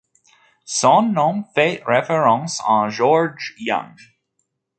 Son 0.65 1.03
nom 1.13 1.43
fait 1.53 1.83
référence 1.85 2.59
à 2.67 2.89
George 2.89 3.53
Yonge. 3.59 4.19